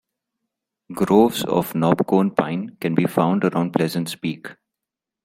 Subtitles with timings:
[0.91, 4.47] Groves of knobcone pine can be found around Pleasants Peak.